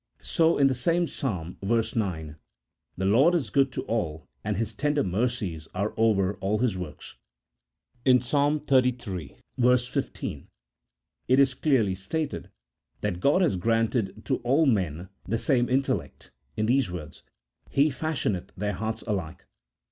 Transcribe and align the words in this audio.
So 0.23 0.57
in 0.57 0.65
the 0.65 0.73
same 0.73 1.05
Psalm, 1.05 1.57
verse 1.61 1.95
9," 1.95 2.35
The 2.97 3.05
Lord 3.05 3.35
is 3.35 3.51
good 3.51 3.71
to 3.73 3.83
all, 3.83 4.27
and 4.43 4.57
His 4.57 4.73
tender 4.73 5.03
mercies 5.03 5.67
are 5.75 5.93
over 5.95 6.37
all 6.37 6.57
His 6.57 6.75
works." 6.75 7.17
In 8.03 8.17
Ps. 8.17 8.31
xxxiii. 8.33 9.35
15, 9.59 10.47
it 11.27 11.39
is 11.39 11.53
clearly 11.53 11.93
stated 11.93 12.49
that 13.01 13.19
God 13.19 13.43
has 13.43 13.55
granted 13.57 14.25
to 14.25 14.37
all 14.37 14.65
men 14.65 15.09
the 15.27 15.37
same 15.37 15.69
intellect, 15.69 16.31
in 16.57 16.65
these 16.65 16.89
words," 16.89 17.21
He 17.69 17.89
f 17.89 17.99
ashioneth. 17.99 18.49
their 18.57 18.73
hearts 18.73 19.03
alike." 19.03 19.45